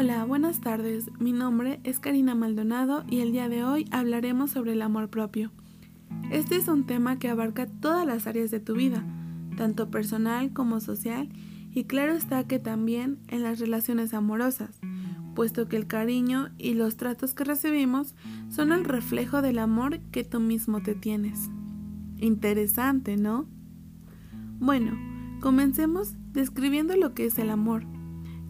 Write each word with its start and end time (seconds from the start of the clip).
Hola, 0.00 0.24
buenas 0.24 0.60
tardes. 0.60 1.10
Mi 1.18 1.32
nombre 1.32 1.80
es 1.82 1.98
Karina 1.98 2.36
Maldonado 2.36 3.02
y 3.08 3.18
el 3.18 3.32
día 3.32 3.48
de 3.48 3.64
hoy 3.64 3.84
hablaremos 3.90 4.52
sobre 4.52 4.74
el 4.74 4.82
amor 4.82 5.10
propio. 5.10 5.50
Este 6.30 6.54
es 6.54 6.68
un 6.68 6.86
tema 6.86 7.18
que 7.18 7.28
abarca 7.28 7.66
todas 7.66 8.06
las 8.06 8.28
áreas 8.28 8.52
de 8.52 8.60
tu 8.60 8.74
vida, 8.74 9.04
tanto 9.56 9.90
personal 9.90 10.52
como 10.52 10.78
social, 10.78 11.28
y 11.72 11.82
claro 11.82 12.12
está 12.12 12.46
que 12.46 12.60
también 12.60 13.18
en 13.26 13.42
las 13.42 13.58
relaciones 13.58 14.14
amorosas, 14.14 14.78
puesto 15.34 15.66
que 15.66 15.76
el 15.76 15.88
cariño 15.88 16.50
y 16.58 16.74
los 16.74 16.96
tratos 16.96 17.34
que 17.34 17.42
recibimos 17.42 18.14
son 18.50 18.70
el 18.70 18.84
reflejo 18.84 19.42
del 19.42 19.58
amor 19.58 19.98
que 20.12 20.22
tú 20.22 20.38
mismo 20.38 20.80
te 20.80 20.94
tienes. 20.94 21.50
Interesante, 22.18 23.16
¿no? 23.16 23.48
Bueno, 24.60 24.96
comencemos 25.40 26.14
describiendo 26.30 26.96
lo 26.96 27.14
que 27.14 27.24
es 27.24 27.36
el 27.40 27.50
amor. 27.50 27.97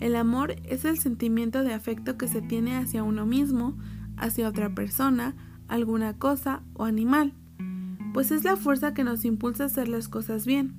El 0.00 0.16
amor 0.16 0.56
es 0.64 0.84
el 0.84 0.98
sentimiento 0.98 1.64
de 1.64 1.74
afecto 1.74 2.16
que 2.16 2.28
se 2.28 2.40
tiene 2.40 2.76
hacia 2.76 3.02
uno 3.02 3.26
mismo, 3.26 3.76
hacia 4.16 4.48
otra 4.48 4.74
persona, 4.74 5.34
alguna 5.68 6.16
cosa 6.16 6.62
o 6.74 6.84
animal, 6.84 7.34
pues 8.12 8.30
es 8.30 8.44
la 8.44 8.56
fuerza 8.56 8.94
que 8.94 9.04
nos 9.04 9.24
impulsa 9.24 9.64
a 9.64 9.66
hacer 9.66 9.88
las 9.88 10.08
cosas 10.08 10.46
bien. 10.46 10.74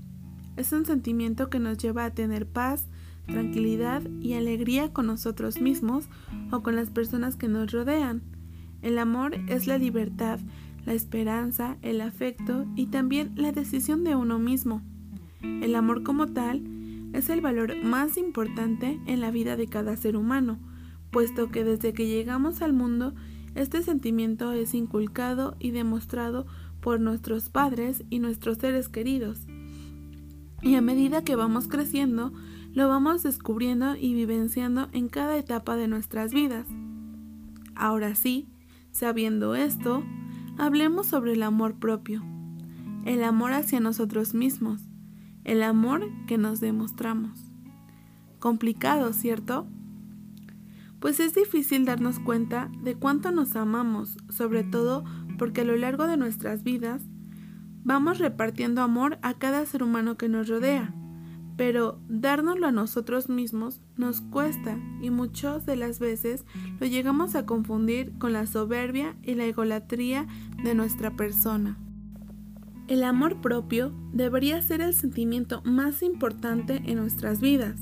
Es 0.58 0.72
un 0.74 0.86
sentimiento 0.86 1.50
que 1.50 1.60
nos 1.60 1.78
lleva 1.78 2.06
a 2.06 2.14
tener 2.14 2.48
paz, 2.48 2.88
tranquilidad 3.28 4.02
y 4.22 4.34
alegría 4.34 4.92
con 4.92 5.08
nosotros 5.08 5.62
mismos 5.62 6.10
o 6.52 6.62
con 6.64 6.76
las 6.76 6.90
personas 6.90 7.36
que 7.36 7.48
nos 7.48 7.72
rodean. 7.72 8.24
El 8.82 8.98
amor 8.98 9.36
es 9.48 9.68
la 9.68 9.78
libertad, 9.78 10.40
la 10.86 10.94
esperanza, 10.94 11.78
el 11.82 12.02
afecto 12.02 12.66
y 12.76 12.88
también 12.88 13.32
la 13.36 13.52
decisión 13.52 14.04
de 14.04 14.16
uno 14.16 14.40
mismo. 14.40 14.82
El 15.42 15.76
amor 15.76 16.04
como 16.04 16.28
tal 16.28 16.64
es 17.14 17.30
el 17.30 17.42
valor 17.42 17.76
más 17.84 18.18
importante 18.18 19.00
en 19.06 19.22
la 19.22 19.32
vida 19.32 19.56
de 19.56 19.68
cada 19.68 19.96
ser 19.98 20.16
humano, 20.16 20.60
puesto 21.12 21.50
que 21.50 21.64
desde 21.64 21.94
que 21.94 22.08
llegamos 22.08 22.62
al 22.62 22.74
mundo, 22.74 23.14
este 23.56 23.82
sentimiento 23.82 24.52
es 24.52 24.74
inculcado 24.74 25.56
y 25.60 25.72
demostrado 25.72 26.46
por 26.82 27.00
nuestros 27.00 27.50
padres 27.50 28.04
y 28.10 28.20
nuestros 28.20 28.58
seres 28.58 28.90
queridos. 28.90 29.48
Y 30.62 30.76
a 30.76 30.82
medida 30.82 31.24
que 31.24 31.36
vamos 31.36 31.68
creciendo, 31.68 32.34
lo 32.74 32.88
vamos 32.88 33.24
descubriendo 33.24 33.96
y 33.96 34.14
vivenciando 34.14 34.90
en 34.92 35.10
cada 35.10 35.38
etapa 35.38 35.76
de 35.76 35.88
nuestras 35.88 36.34
vidas. 36.34 36.68
Ahora 37.76 38.14
sí, 38.16 38.50
sabiendo 38.92 39.56
esto, 39.56 40.04
hablemos 40.58 41.08
sobre 41.08 41.34
el 41.34 41.44
amor 41.44 41.76
propio, 41.76 42.24
el 43.06 43.24
amor 43.24 43.54
hacia 43.54 43.80
nosotros 43.80 44.34
mismos, 44.34 44.89
el 45.44 45.64
amor 45.64 46.10
que 46.28 46.38
nos 46.38 46.60
demostramos. 46.60 47.52
Complicado, 48.40 49.14
¿cierto? 49.14 49.68
Pues 51.00 51.20
es 51.20 51.34
difícil 51.34 51.86
darnos 51.86 52.20
cuenta 52.20 52.70
de 52.84 52.96
cuánto 52.96 53.32
nos 53.32 53.56
amamos, 53.56 54.18
sobre 54.30 54.64
todo 54.64 55.04
porque 55.38 55.62
a 55.62 55.66
lo 55.66 55.78
largo 55.78 56.08
de 56.08 56.18
nuestras 56.18 56.64
vidas 56.64 57.02
vamos 57.84 58.20
repartiendo 58.20 58.82
amor 58.82 59.18
a 59.22 59.34
cada 59.34 59.66
ser 59.66 59.84
humano 59.84 60.18
que 60.18 60.28
nos 60.28 60.50
rodea, 60.50 60.94
pero 61.56 62.00
dárnoslo 62.10 62.68
a 62.68 62.72
nosotros 62.72 63.30
mismos 63.30 63.82
nos 63.96 64.22
cuesta 64.22 64.78
y 65.02 65.10
muchas 65.10 65.66
de 65.66 65.78
las 65.78 66.00
veces 66.00 66.46
lo 66.80 66.88
llegamos 66.88 67.36
a 67.36 67.46
confundir 67.46 68.18
con 68.18 68.34
la 68.34 68.46
soberbia 68.46 69.16
y 69.24 69.36
la 69.36 69.46
egolatría 69.46 70.28
de 70.64 70.76
nuestra 70.76 71.16
persona. 71.16 71.78
El 72.90 73.04
amor 73.04 73.40
propio 73.40 73.94
debería 74.14 74.60
ser 74.64 74.82
el 74.82 74.96
sentimiento 74.96 75.62
más 75.64 76.02
importante 76.02 76.82
en 76.88 76.98
nuestras 76.98 77.40
vidas, 77.40 77.76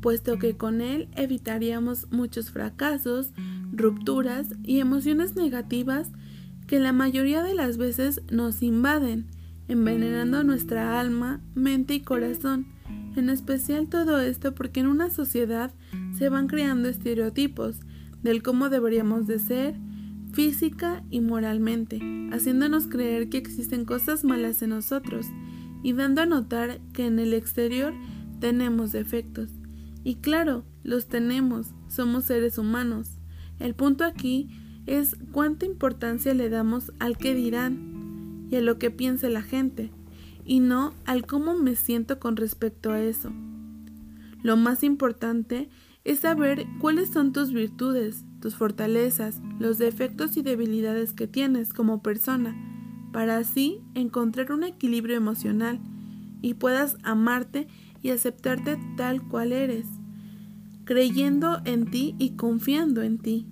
puesto 0.00 0.38
que 0.38 0.56
con 0.56 0.80
él 0.80 1.08
evitaríamos 1.14 2.10
muchos 2.10 2.50
fracasos, 2.50 3.34
rupturas 3.70 4.46
y 4.62 4.80
emociones 4.80 5.36
negativas 5.36 6.10
que 6.66 6.80
la 6.80 6.94
mayoría 6.94 7.42
de 7.42 7.52
las 7.52 7.76
veces 7.76 8.22
nos 8.32 8.62
invaden, 8.62 9.26
envenenando 9.68 10.42
nuestra 10.42 10.98
alma, 10.98 11.42
mente 11.54 11.92
y 11.92 12.00
corazón. 12.00 12.66
En 13.16 13.28
especial 13.28 13.88
todo 13.88 14.20
esto 14.20 14.54
porque 14.54 14.80
en 14.80 14.86
una 14.86 15.10
sociedad 15.10 15.70
se 16.16 16.30
van 16.30 16.46
creando 16.46 16.88
estereotipos 16.88 17.80
del 18.22 18.42
cómo 18.42 18.70
deberíamos 18.70 19.26
de 19.26 19.38
ser, 19.38 19.76
física 20.40 21.04
y 21.10 21.20
moralmente, 21.20 22.00
haciéndonos 22.32 22.86
creer 22.86 23.28
que 23.28 23.36
existen 23.36 23.84
cosas 23.84 24.24
malas 24.24 24.62
en 24.62 24.70
nosotros 24.70 25.26
y 25.82 25.92
dando 25.92 26.22
a 26.22 26.26
notar 26.26 26.80
que 26.94 27.04
en 27.04 27.18
el 27.18 27.34
exterior 27.34 27.92
tenemos 28.40 28.90
defectos. 28.90 29.50
Y 30.02 30.14
claro, 30.14 30.64
los 30.82 31.08
tenemos, 31.08 31.74
somos 31.88 32.24
seres 32.24 32.56
humanos. 32.56 33.18
El 33.58 33.74
punto 33.74 34.02
aquí 34.02 34.48
es 34.86 35.14
cuánta 35.30 35.66
importancia 35.66 36.32
le 36.32 36.48
damos 36.48 36.90
al 37.00 37.18
que 37.18 37.34
dirán 37.34 38.48
y 38.50 38.56
a 38.56 38.62
lo 38.62 38.78
que 38.78 38.90
piense 38.90 39.28
la 39.28 39.42
gente, 39.42 39.90
y 40.46 40.60
no 40.60 40.94
al 41.04 41.26
cómo 41.26 41.54
me 41.54 41.76
siento 41.76 42.18
con 42.18 42.36
respecto 42.36 42.92
a 42.92 43.02
eso. 43.02 43.30
Lo 44.42 44.56
más 44.56 44.84
importante 44.84 45.68
es 46.04 46.20
saber 46.20 46.64
cuáles 46.80 47.10
son 47.10 47.34
tus 47.34 47.52
virtudes, 47.52 48.24
tus 48.40 48.56
fortalezas, 48.56 49.40
los 49.58 49.78
defectos 49.78 50.36
y 50.36 50.42
debilidades 50.42 51.12
que 51.12 51.26
tienes 51.26 51.72
como 51.72 52.02
persona, 52.02 52.56
para 53.12 53.38
así 53.38 53.80
encontrar 53.94 54.52
un 54.52 54.64
equilibrio 54.64 55.16
emocional 55.16 55.80
y 56.42 56.54
puedas 56.54 56.96
amarte 57.02 57.68
y 58.02 58.10
aceptarte 58.10 58.78
tal 58.96 59.22
cual 59.22 59.52
eres, 59.52 59.86
creyendo 60.84 61.60
en 61.64 61.90
ti 61.90 62.14
y 62.18 62.30
confiando 62.36 63.02
en 63.02 63.18
ti. 63.18 63.46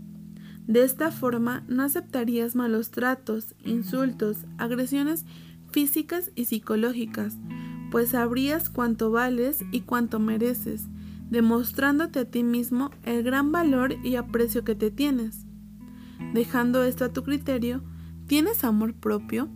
De 0.66 0.84
esta 0.84 1.10
forma 1.10 1.65
no 1.69 1.82
aceptarías 1.82 2.54
malos 2.54 2.91
tratos, 2.91 3.54
insultos, 3.65 4.38
agresiones 4.59 5.25
físicas 5.71 6.31
y 6.34 6.47
psicológicas, 6.47 7.37
pues 7.91 8.10
sabrías 8.10 8.69
cuánto 8.69 9.10
vales 9.10 9.65
y 9.72 9.81
cuánto 9.81 10.19
mereces, 10.19 10.87
demostrándote 11.31 12.21
a 12.21 12.25
ti 12.25 12.43
mismo 12.43 12.91
el 13.05 13.22
gran 13.22 13.53
valor 13.53 13.94
y 14.05 14.16
aprecio 14.16 14.65
que 14.65 14.75
te 14.75 14.91
tienes. 14.91 15.44
Dejando 16.34 16.83
esto 16.84 17.05
a 17.05 17.12
tu 17.12 17.22
criterio, 17.22 17.83
¿tienes 18.27 18.65
amor 18.65 18.94
propio? 18.94 19.49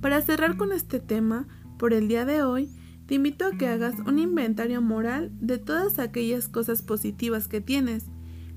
Para 0.00 0.20
cerrar 0.22 0.56
con 0.56 0.72
este 0.72 1.00
tema, 1.00 1.48
por 1.78 1.92
el 1.92 2.08
día 2.08 2.24
de 2.24 2.42
hoy, 2.42 2.70
te 3.06 3.14
invito 3.14 3.46
a 3.46 3.52
que 3.52 3.66
hagas 3.66 3.94
un 4.06 4.18
inventario 4.18 4.82
moral 4.82 5.32
de 5.40 5.58
todas 5.58 5.98
aquellas 5.98 6.48
cosas 6.48 6.82
positivas 6.82 7.48
que 7.48 7.60
tienes, 7.60 8.04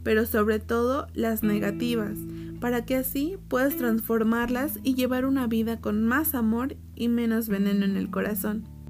pero 0.04 0.26
sobre 0.26 0.60
todo 0.60 1.08
las 1.14 1.42
negativas, 1.42 2.18
para 2.60 2.86
que 2.86 2.98
así 2.98 3.38
puedas 3.48 3.78
transformarlas 3.78 4.80
y 4.84 4.94
llevar 4.96 5.26
una 5.26 5.48
vida 5.48 5.80
con 5.80 6.06
más 6.06 6.36
amor 6.36 6.76
y 6.96 7.08
menos 7.08 7.48
veneno 7.48 7.86
en 7.86 7.96
el 7.96 8.10
corazón. 8.10 8.81